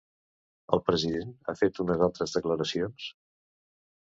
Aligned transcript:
El 0.77 0.79
president 0.87 1.35
ha 1.45 1.55
fet 1.59 1.83
unes 1.85 2.01
altres 2.07 2.35
declaracions? 2.39 3.07